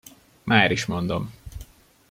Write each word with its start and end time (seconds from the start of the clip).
Máris 0.51 0.83
mondom. 0.91 1.23